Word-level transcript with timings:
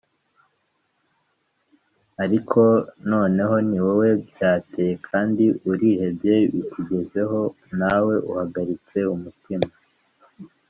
ariko 2.23 2.61
noneho 3.11 3.55
ni 3.69 3.79
wowe 3.85 4.09
byateye 4.27 4.93
kandi 5.07 5.43
urihebye, 5.71 6.35
bikugezeho 6.53 7.39
nawe 7.79 8.15
uhagaritse 8.29 8.97
umutima 9.15 9.69